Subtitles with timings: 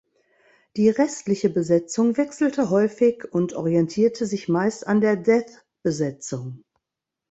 [0.77, 6.63] Die restliche Besetzung wechselte häufig und orientierte sich meist an der Death-Besetzung.